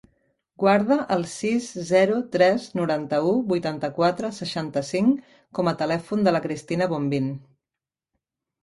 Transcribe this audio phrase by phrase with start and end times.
[0.61, 7.33] Guarda el sis, zero, tres, noranta-u, vuitanta-quatre, seixanta-cinc com a telèfon de la Cristina Bombin.